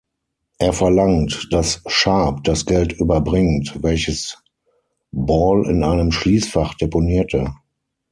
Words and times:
Er 0.57 0.73
verlangt, 0.73 1.49
dass 1.51 1.83
Sharp 1.85 2.43
das 2.45 2.65
Geld 2.65 2.91
überbringt, 2.93 3.83
welches 3.83 4.41
Ball 5.11 5.63
in 5.67 5.83
einem 5.83 6.11
Schließfach 6.11 6.73
deponierte. 6.73 7.53